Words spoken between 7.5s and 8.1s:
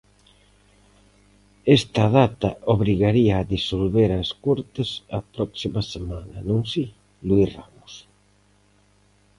Ramos?